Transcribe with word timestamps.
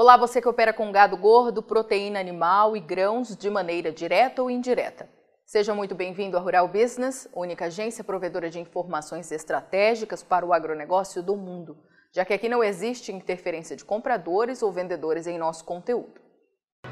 Olá, 0.00 0.16
você 0.16 0.40
que 0.40 0.46
opera 0.46 0.72
com 0.72 0.92
gado 0.92 1.16
gordo, 1.16 1.60
proteína 1.60 2.20
animal 2.20 2.76
e 2.76 2.80
grãos 2.80 3.36
de 3.36 3.50
maneira 3.50 3.90
direta 3.90 4.40
ou 4.40 4.48
indireta. 4.48 5.08
Seja 5.44 5.74
muito 5.74 5.92
bem-vindo 5.92 6.36
à 6.36 6.40
Rural 6.40 6.68
Business, 6.68 7.28
única 7.34 7.64
agência 7.64 8.04
provedora 8.04 8.48
de 8.48 8.60
informações 8.60 9.32
estratégicas 9.32 10.22
para 10.22 10.46
o 10.46 10.52
agronegócio 10.52 11.20
do 11.20 11.36
mundo, 11.36 11.76
já 12.12 12.24
que 12.24 12.32
aqui 12.32 12.48
não 12.48 12.62
existe 12.62 13.10
interferência 13.10 13.74
de 13.74 13.84
compradores 13.84 14.62
ou 14.62 14.70
vendedores 14.70 15.26
em 15.26 15.36
nosso 15.36 15.64
conteúdo. 15.64 16.20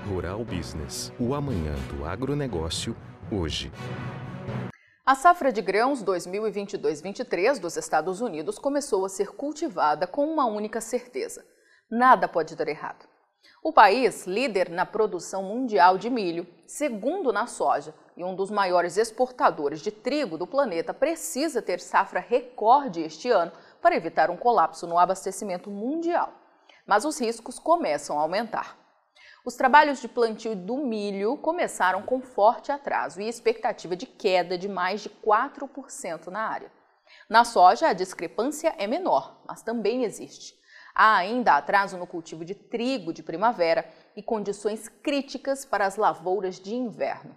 Rural 0.08 0.44
Business, 0.44 1.12
o 1.20 1.32
amanhã 1.32 1.76
do 1.88 2.04
agronegócio, 2.04 2.96
hoje. 3.30 3.70
A 5.06 5.14
safra 5.14 5.52
de 5.52 5.62
grãos 5.62 6.02
2022-23 6.02 7.60
dos 7.60 7.76
Estados 7.76 8.20
Unidos 8.20 8.58
começou 8.58 9.04
a 9.04 9.08
ser 9.08 9.28
cultivada 9.28 10.08
com 10.08 10.26
uma 10.26 10.46
única 10.46 10.80
certeza– 10.80 11.46
nada 11.90 12.28
pode 12.28 12.56
dar 12.56 12.68
errado. 12.68 13.06
O 13.62 13.72
país, 13.72 14.26
líder 14.26 14.70
na 14.70 14.86
produção 14.86 15.42
mundial 15.42 15.98
de 15.98 16.08
milho, 16.08 16.46
segundo 16.66 17.32
na 17.32 17.46
soja 17.46 17.94
e 18.16 18.22
um 18.22 18.34
dos 18.34 18.50
maiores 18.50 18.96
exportadores 18.96 19.80
de 19.80 19.90
trigo 19.90 20.38
do 20.38 20.46
planeta, 20.46 20.94
precisa 20.94 21.60
ter 21.60 21.80
safra 21.80 22.20
recorde 22.20 23.02
este 23.02 23.30
ano 23.30 23.52
para 23.82 23.96
evitar 23.96 24.30
um 24.30 24.36
colapso 24.36 24.86
no 24.86 24.98
abastecimento 24.98 25.70
mundial. 25.70 26.32
Mas 26.86 27.04
os 27.04 27.20
riscos 27.20 27.58
começam 27.58 28.18
a 28.18 28.22
aumentar. 28.22 28.76
Os 29.44 29.54
trabalhos 29.54 30.00
de 30.00 30.08
plantio 30.08 30.56
do 30.56 30.76
milho 30.76 31.36
começaram 31.36 32.02
com 32.02 32.20
forte 32.20 32.72
atraso 32.72 33.20
e 33.20 33.28
expectativa 33.28 33.94
de 33.94 34.06
queda 34.06 34.58
de 34.58 34.68
mais 34.68 35.02
de 35.02 35.08
4% 35.08 36.26
na 36.28 36.40
área. 36.48 36.72
Na 37.28 37.44
soja, 37.44 37.88
a 37.88 37.92
discrepância 37.92 38.74
é 38.76 38.86
menor, 38.86 39.40
mas 39.46 39.62
também 39.62 40.02
existe. 40.02 40.54
Há 40.98 41.16
ainda 41.16 41.58
atraso 41.58 41.98
no 41.98 42.06
cultivo 42.06 42.42
de 42.42 42.54
trigo 42.54 43.12
de 43.12 43.22
primavera 43.22 43.86
e 44.16 44.22
condições 44.22 44.88
críticas 44.88 45.62
para 45.62 45.84
as 45.84 45.96
lavouras 45.96 46.58
de 46.58 46.74
inverno. 46.74 47.36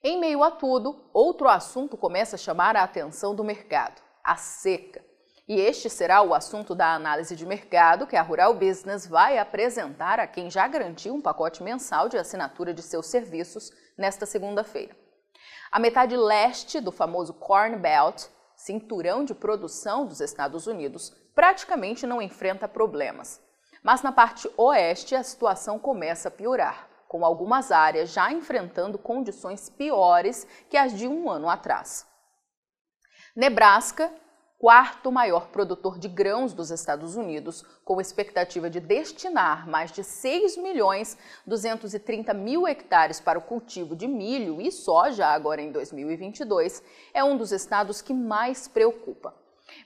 Em 0.00 0.20
meio 0.20 0.40
a 0.44 0.52
tudo, 0.52 1.10
outro 1.12 1.48
assunto 1.48 1.96
começa 1.96 2.36
a 2.36 2.38
chamar 2.38 2.76
a 2.76 2.84
atenção 2.84 3.34
do 3.34 3.42
mercado: 3.42 4.00
a 4.22 4.36
seca. 4.36 5.04
E 5.48 5.60
este 5.60 5.90
será 5.90 6.22
o 6.22 6.32
assunto 6.32 6.76
da 6.76 6.94
análise 6.94 7.34
de 7.34 7.44
mercado 7.44 8.06
que 8.06 8.14
a 8.14 8.22
Rural 8.22 8.54
Business 8.54 9.04
vai 9.04 9.36
apresentar 9.36 10.20
a 10.20 10.26
quem 10.28 10.48
já 10.48 10.68
garantiu 10.68 11.12
um 11.12 11.20
pacote 11.20 11.60
mensal 11.60 12.08
de 12.08 12.16
assinatura 12.16 12.72
de 12.72 12.82
seus 12.82 13.06
serviços 13.06 13.72
nesta 13.98 14.26
segunda-feira. 14.26 14.96
A 15.72 15.80
metade 15.80 16.16
leste 16.16 16.80
do 16.80 16.92
famoso 16.92 17.34
Corn 17.34 17.76
Belt, 17.76 18.26
cinturão 18.64 19.24
de 19.24 19.34
produção 19.34 20.06
dos 20.06 20.22
Estados 20.22 20.66
Unidos, 20.66 21.14
praticamente 21.34 22.06
não 22.06 22.22
enfrenta 22.22 22.66
problemas. 22.66 23.38
Mas 23.82 24.00
na 24.00 24.10
parte 24.10 24.50
oeste 24.56 25.14
a 25.14 25.22
situação 25.22 25.78
começa 25.78 26.28
a 26.28 26.30
piorar, 26.30 26.88
com 27.06 27.26
algumas 27.26 27.70
áreas 27.70 28.10
já 28.10 28.32
enfrentando 28.32 28.96
condições 28.96 29.68
piores 29.68 30.46
que 30.70 30.78
as 30.78 30.96
de 30.96 31.06
um 31.06 31.28
ano 31.28 31.50
atrás. 31.50 32.06
Nebraska, 33.36 34.10
quarto 34.64 35.12
maior 35.12 35.48
produtor 35.48 35.98
de 35.98 36.08
grãos 36.08 36.54
dos 36.54 36.70
Estados 36.70 37.16
Unidos, 37.16 37.62
com 37.84 38.00
expectativa 38.00 38.70
de 38.70 38.80
destinar 38.80 39.68
mais 39.68 39.92
de 39.92 40.02
6 40.02 40.56
milhões 40.56 41.18
230 41.46 42.32
mil 42.32 42.66
hectares 42.66 43.20
para 43.20 43.38
o 43.38 43.42
cultivo 43.42 43.94
de 43.94 44.08
milho 44.08 44.62
e 44.62 44.72
soja 44.72 45.26
agora 45.26 45.60
em 45.60 45.70
2022, 45.70 46.82
é 47.12 47.22
um 47.22 47.36
dos 47.36 47.52
estados 47.52 48.00
que 48.00 48.14
mais 48.14 48.66
preocupa. 48.66 49.34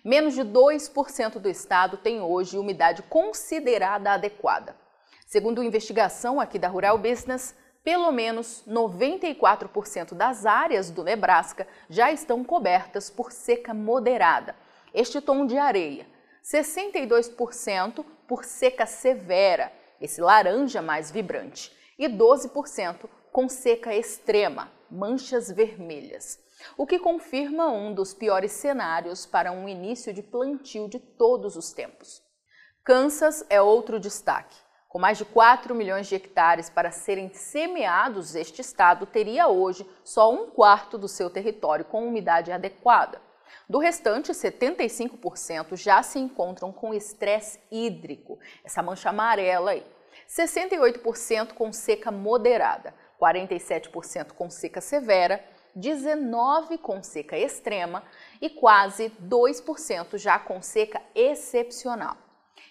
Menos 0.05 0.35
de 0.35 0.43
2% 0.43 1.41
do 1.41 1.49
estado 1.49 1.97
tem 1.97 2.21
hoje 2.21 2.57
umidade 2.57 3.03
considerada 3.03 4.13
adequada. 4.13 4.77
Segundo 5.27 5.61
investigação 5.61 6.41
aqui 6.41 6.57
da 6.57 6.69
Rural 6.69 6.99
Business, 6.99 7.53
pelo 7.83 8.13
menos 8.13 8.63
94% 8.69 10.15
das 10.15 10.47
áreas 10.47 10.89
do 10.89 11.03
Nebraska 11.03 11.67
já 11.91 12.13
estão 12.13 12.45
cobertas 12.45 13.11
por 13.11 13.33
seca 13.33 13.75
moderada, 13.75 14.55
este 14.93 15.21
tom 15.21 15.47
de 15.47 15.57
areia, 15.57 16.07
62% 16.43 18.05
por 18.27 18.45
seca 18.45 18.87
severa, 18.87 19.73
esse 20.01 20.21
laranja 20.21 20.81
mais 20.81 21.11
vibrante, 21.11 21.73
e 21.99 22.09
12% 22.09 23.09
com 23.33 23.49
seca 23.49 23.95
extrema, 23.95 24.71
manchas 24.91 25.51
vermelhas 25.51 26.39
o 26.77 26.87
que 26.87 26.99
confirma 26.99 27.69
um 27.69 27.93
dos 27.93 28.15
piores 28.15 28.53
cenários 28.53 29.27
para 29.27 29.53
um 29.53 29.69
início 29.69 30.13
de 30.13 30.23
plantio 30.23 30.89
de 30.89 30.99
todos 30.99 31.57
os 31.57 31.73
tempos. 31.73 32.23
Kansas 32.85 33.45
é 33.49 33.61
outro 33.61 34.01
destaque. 34.01 34.57
Com 34.89 34.99
mais 34.99 35.19
de 35.19 35.25
4 35.25 35.75
milhões 35.75 36.07
de 36.07 36.15
hectares 36.15 36.71
para 36.71 36.91
serem 36.91 37.33
semeados, 37.35 38.35
este 38.35 38.63
estado 38.63 39.05
teria 39.05 39.47
hoje 39.47 39.87
só 40.03 40.33
um 40.33 40.51
quarto 40.51 40.97
do 40.97 41.07
seu 41.07 41.29
território 41.29 41.85
com 41.85 42.09
umidade 42.09 42.51
adequada. 42.51 43.21
Do 43.69 43.79
restante, 43.79 44.33
75% 44.33 45.77
já 45.77 46.03
se 46.03 46.19
encontram 46.19 46.73
com 46.73 46.95
estresse 46.95 47.61
hídrico, 47.71 48.39
essa 48.65 48.83
mancha 48.83 49.11
amarela 49.11 49.73
aí. 49.73 49.87
68% 50.29 51.55
com 51.55 51.73
seca 51.73 52.11
moderada, 52.11 52.95
47% 53.21 54.33
com 54.33 54.51
seca 54.51 54.81
severa 54.81 55.43
19% 55.79 56.79
com 56.79 57.03
seca 57.03 57.39
extrema 57.39 58.03
e 58.41 58.51
quase 58.51 59.11
2% 59.23 60.19
já 60.19 60.39
com 60.39 60.61
seca 60.61 61.01
excepcional. 61.15 62.17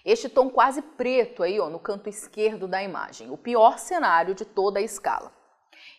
Este 0.04 0.30
tom 0.30 0.50
quase 0.50 0.82
preto 0.82 1.44
aí 1.44 1.60
ó, 1.60 1.70
no 1.70 1.80
canto 1.80 2.10
esquerdo 2.10 2.68
da 2.68 2.84
imagem, 2.84 3.32
o 3.32 3.38
pior 3.38 3.80
cenário 3.80 4.36
de 4.36 4.46
toda 4.46 4.80
a 4.80 4.84
escala. 4.84 5.32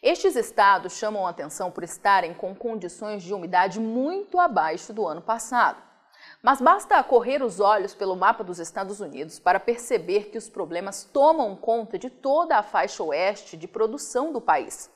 Estes 0.03 0.37
estados 0.37 0.93
chamam 0.97 1.27
a 1.27 1.31
atenção 1.31 1.71
por 1.71 1.83
estarem 1.83 2.33
com 2.33 2.55
condições 2.55 3.23
de 3.23 3.35
umidade 3.35 3.81
muito 3.81 4.39
abaixo 4.39 4.93
do 4.93 5.07
ano 5.07 5.21
passado. 5.21 5.83
Mas 6.41 6.61
basta 6.61 7.03
correr 7.03 7.43
os 7.43 7.59
olhos 7.59 7.95
pelo 7.95 8.15
mapa 8.15 8.45
dos 8.45 8.61
Estados 8.61 9.01
Unidos 9.01 9.41
para 9.41 9.59
perceber 9.59 10.31
que 10.31 10.39
os 10.39 10.49
problemas 10.49 11.05
tomam 11.05 11.57
conta 11.57 11.99
de 11.99 12.09
toda 12.11 12.57
a 12.57 12.63
faixa 12.63 13.03
oeste 13.03 13.57
de 13.57 13.67
produção 13.67 14.33
do 14.33 14.41
país. 14.41 14.89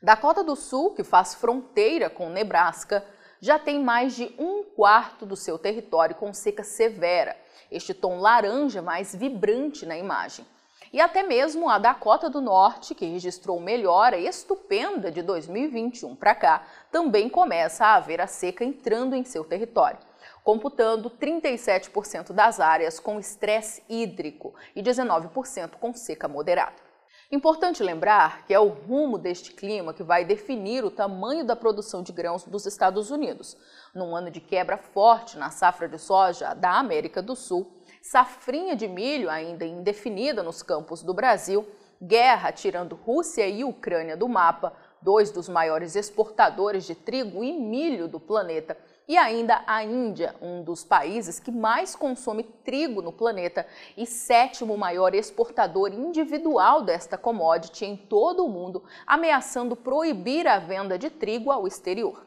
Dakota 0.00 0.44
do 0.44 0.54
Sul, 0.54 0.94
que 0.94 1.02
faz 1.02 1.34
fronteira 1.34 2.08
com 2.08 2.28
Nebraska, 2.28 3.04
já 3.40 3.58
tem 3.58 3.82
mais 3.82 4.14
de 4.14 4.32
um 4.38 4.62
quarto 4.62 5.26
do 5.26 5.34
seu 5.34 5.58
território 5.58 6.14
com 6.14 6.32
seca 6.32 6.62
severa, 6.62 7.36
este 7.70 7.92
tom 7.92 8.20
laranja 8.20 8.80
mais 8.80 9.14
vibrante 9.14 9.84
na 9.84 9.98
imagem. 9.98 10.46
E 10.92 11.00
até 11.00 11.22
mesmo 11.22 11.68
a 11.68 11.78
Dakota 11.78 12.30
do 12.30 12.40
Norte, 12.40 12.94
que 12.94 13.04
registrou 13.04 13.60
melhora 13.60 14.16
estupenda 14.16 15.10
de 15.10 15.20
2021 15.20 16.16
para 16.16 16.34
cá, 16.34 16.66
também 16.90 17.28
começa 17.28 17.84
a 17.84 17.96
haver 17.96 18.20
a 18.20 18.26
seca 18.26 18.64
entrando 18.64 19.14
em 19.14 19.22
seu 19.22 19.44
território, 19.44 19.98
computando 20.42 21.10
37% 21.10 22.32
das 22.32 22.58
áreas 22.58 22.98
com 22.98 23.20
estresse 23.20 23.82
hídrico 23.88 24.54
e 24.74 24.82
19% 24.82 25.72
com 25.78 25.92
seca 25.92 26.26
moderada. 26.26 26.88
Importante 27.30 27.82
lembrar 27.82 28.46
que 28.46 28.54
é 28.54 28.58
o 28.58 28.68
rumo 28.68 29.18
deste 29.18 29.52
clima 29.52 29.92
que 29.92 30.02
vai 30.02 30.24
definir 30.24 30.82
o 30.82 30.90
tamanho 30.90 31.44
da 31.44 31.54
produção 31.54 32.02
de 32.02 32.10
grãos 32.10 32.44
dos 32.44 32.64
Estados 32.64 33.10
Unidos. 33.10 33.54
Num 33.94 34.16
ano 34.16 34.30
de 34.30 34.40
quebra 34.40 34.78
forte 34.78 35.36
na 35.36 35.50
safra 35.50 35.86
de 35.86 35.98
soja 35.98 36.54
da 36.54 36.78
América 36.78 37.20
do 37.20 37.36
Sul, 37.36 37.77
safrinha 38.02 38.74
de 38.74 38.86
milho 38.86 39.30
ainda 39.30 39.64
indefinida 39.64 40.42
nos 40.42 40.62
campos 40.62 41.02
do 41.02 41.14
Brasil, 41.14 41.66
guerra 42.00 42.52
tirando 42.52 42.94
Rússia 42.94 43.46
e 43.46 43.64
Ucrânia 43.64 44.16
do 44.16 44.28
mapa, 44.28 44.72
dois 45.00 45.30
dos 45.30 45.48
maiores 45.48 45.96
exportadores 45.96 46.84
de 46.84 46.94
trigo 46.94 47.42
e 47.42 47.52
milho 47.52 48.08
do 48.08 48.18
planeta, 48.18 48.76
e 49.06 49.16
ainda 49.16 49.62
a 49.66 49.82
Índia, 49.82 50.34
um 50.40 50.62
dos 50.62 50.84
países 50.84 51.40
que 51.40 51.50
mais 51.50 51.96
consome 51.96 52.42
trigo 52.42 53.00
no 53.00 53.12
planeta 53.12 53.66
e 53.96 54.04
sétimo 54.04 54.76
maior 54.76 55.14
exportador 55.14 55.94
individual 55.94 56.82
desta 56.82 57.16
commodity 57.16 57.86
em 57.86 57.96
todo 57.96 58.44
o 58.44 58.48
mundo, 58.50 58.84
ameaçando 59.06 59.74
proibir 59.74 60.46
a 60.46 60.58
venda 60.58 60.98
de 60.98 61.08
trigo 61.08 61.50
ao 61.50 61.66
exterior. 61.66 62.26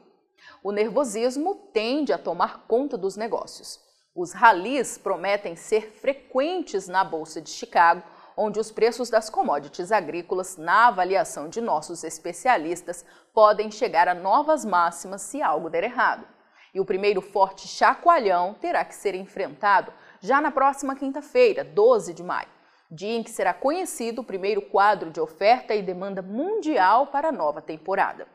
O 0.63 0.71
nervosismo 0.71 1.55
tende 1.71 2.11
a 2.11 2.17
tomar 2.17 2.65
conta 2.67 2.97
dos 2.97 3.15
negócios. 3.15 3.90
Os 4.13 4.33
ralis 4.33 4.97
prometem 4.97 5.55
ser 5.55 5.89
frequentes 5.89 6.85
na 6.85 7.01
Bolsa 7.01 7.41
de 7.41 7.49
Chicago, 7.49 8.03
onde 8.35 8.59
os 8.59 8.69
preços 8.69 9.09
das 9.09 9.29
commodities 9.29 9.89
agrícolas, 9.89 10.57
na 10.57 10.87
avaliação 10.87 11.47
de 11.47 11.61
nossos 11.61 12.03
especialistas, 12.03 13.05
podem 13.33 13.71
chegar 13.71 14.09
a 14.09 14.13
novas 14.13 14.65
máximas 14.65 15.21
se 15.21 15.41
algo 15.41 15.69
der 15.69 15.85
errado. 15.85 16.27
E 16.73 16.79
o 16.81 16.85
primeiro 16.85 17.21
forte 17.21 17.69
chacoalhão 17.69 18.53
terá 18.53 18.83
que 18.83 18.95
ser 18.95 19.15
enfrentado 19.15 19.93
já 20.19 20.41
na 20.41 20.51
próxima 20.51 20.93
quinta-feira, 20.93 21.63
12 21.63 22.13
de 22.13 22.21
maio, 22.21 22.49
dia 22.89 23.15
em 23.15 23.23
que 23.23 23.31
será 23.31 23.53
conhecido 23.53 24.19
o 24.19 24.25
primeiro 24.25 24.61
quadro 24.61 25.09
de 25.09 25.21
oferta 25.21 25.73
e 25.73 25.81
demanda 25.81 26.21
mundial 26.21 27.07
para 27.07 27.29
a 27.29 27.31
nova 27.31 27.61
temporada. 27.61 28.27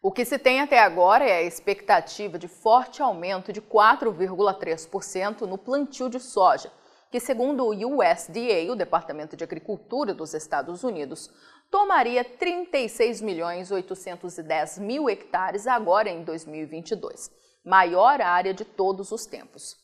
O 0.00 0.12
que 0.12 0.24
se 0.24 0.38
tem 0.38 0.60
até 0.60 0.78
agora 0.78 1.24
é 1.24 1.38
a 1.38 1.42
expectativa 1.42 2.38
de 2.38 2.46
forte 2.46 3.02
aumento 3.02 3.52
de 3.52 3.60
4,3% 3.60 5.40
no 5.40 5.58
plantio 5.58 6.08
de 6.08 6.20
soja, 6.20 6.70
que, 7.10 7.18
segundo 7.18 7.64
o 7.64 7.70
USDA, 7.70 8.70
o 8.70 8.76
Departamento 8.76 9.36
de 9.36 9.42
Agricultura 9.42 10.14
dos 10.14 10.34
Estados 10.34 10.84
Unidos, 10.84 11.28
tomaria 11.68 12.22
36 12.22 13.20
milhões 13.20 13.72
810 13.72 14.78
mil 14.78 15.10
hectares 15.10 15.66
agora 15.66 16.08
em 16.08 16.22
2022, 16.22 17.32
maior 17.64 18.20
área 18.20 18.54
de 18.54 18.64
todos 18.64 19.10
os 19.10 19.26
tempos. 19.26 19.76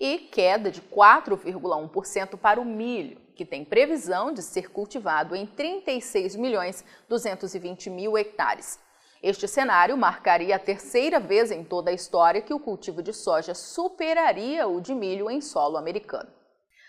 E 0.00 0.18
queda 0.18 0.68
de 0.68 0.82
4,1% 0.82 2.36
para 2.36 2.60
o 2.60 2.64
milho, 2.64 3.20
que 3.36 3.44
tem 3.44 3.64
previsão 3.64 4.32
de 4.32 4.42
ser 4.42 4.70
cultivado 4.70 5.36
em 5.36 5.46
36 5.46 6.34
milhões 6.34 6.84
220 7.08 7.88
mil 7.88 8.18
hectares. 8.18 8.80
Este 9.22 9.46
cenário 9.46 9.98
marcaria 9.98 10.56
a 10.56 10.58
terceira 10.58 11.20
vez 11.20 11.50
em 11.50 11.62
toda 11.62 11.90
a 11.90 11.94
história 11.94 12.40
que 12.40 12.54
o 12.54 12.60
cultivo 12.60 13.02
de 13.02 13.12
soja 13.12 13.54
superaria 13.54 14.66
o 14.66 14.80
de 14.80 14.94
milho 14.94 15.30
em 15.30 15.42
solo 15.42 15.76
americano. 15.76 16.30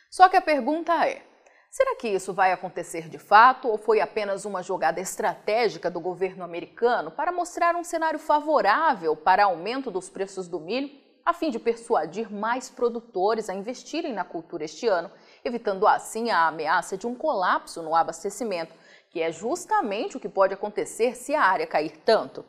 Só 0.09 0.29
que 0.29 0.37
a 0.37 0.41
pergunta 0.41 0.93
é: 1.05 1.21
será 1.69 1.93
que 1.97 2.07
isso 2.07 2.31
vai 2.31 2.53
acontecer 2.53 3.09
de 3.09 3.17
fato 3.17 3.67
ou 3.67 3.77
foi 3.77 3.99
apenas 3.99 4.45
uma 4.45 4.63
jogada 4.63 5.01
estratégica 5.01 5.91
do 5.91 5.99
governo 5.99 6.41
americano 6.41 7.11
para 7.11 7.33
mostrar 7.33 7.75
um 7.75 7.83
cenário 7.83 8.19
favorável 8.19 9.13
para 9.13 9.43
aumento 9.43 9.91
dos 9.91 10.09
preços 10.09 10.47
do 10.47 10.57
milho, 10.57 10.89
a 11.25 11.33
fim 11.33 11.49
de 11.49 11.59
persuadir 11.59 12.31
mais 12.31 12.69
produtores 12.69 13.49
a 13.49 13.53
investirem 13.53 14.13
na 14.13 14.23
cultura 14.23 14.63
este 14.63 14.87
ano, 14.87 15.11
evitando 15.43 15.85
assim 15.85 16.29
a 16.29 16.47
ameaça 16.47 16.97
de 16.97 17.05
um 17.05 17.13
colapso 17.13 17.83
no 17.83 17.93
abastecimento, 17.93 18.73
que 19.11 19.21
é 19.21 19.31
justamente 19.31 20.15
o 20.15 20.19
que 20.19 20.29
pode 20.29 20.53
acontecer 20.53 21.15
se 21.15 21.35
a 21.35 21.43
área 21.43 21.67
cair 21.67 21.97
tanto? 21.97 22.45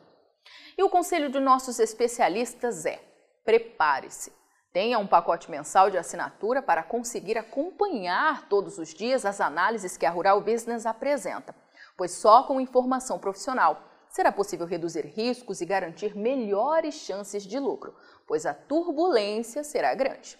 E 0.77 0.81
o 0.81 0.89
conselho 0.89 1.29
de 1.29 1.39
nossos 1.39 1.77
especialistas 1.77 2.85
é: 2.85 2.99
prepare-se. 3.43 4.31
Tenha 4.71 4.97
um 4.97 5.05
pacote 5.05 5.51
mensal 5.51 5.91
de 5.91 5.97
assinatura 5.97 6.61
para 6.61 6.81
conseguir 6.81 7.37
acompanhar 7.37 8.47
todos 8.47 8.79
os 8.79 8.91
dias 8.91 9.23
as 9.23 9.39
análises 9.39 9.97
que 9.97 10.05
a 10.05 10.09
Rural 10.09 10.41
Business 10.41 10.87
apresenta, 10.87 11.53
pois 11.95 12.11
só 12.11 12.43
com 12.43 12.59
informação 12.59 13.19
profissional 13.19 13.83
será 14.09 14.31
possível 14.31 14.65
reduzir 14.65 15.05
riscos 15.05 15.59
e 15.59 15.65
garantir 15.65 16.15
melhores 16.15 16.95
chances 16.95 17.43
de 17.43 17.59
lucro, 17.59 17.93
pois 18.25 18.45
a 18.45 18.53
turbulência 18.53 19.63
será 19.63 19.93
grande. 19.93 20.39